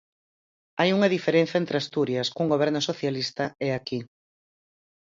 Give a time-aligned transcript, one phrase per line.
[0.79, 3.99] Hai unha diferenza entre Asturias, cun goberno socialista, e aquí.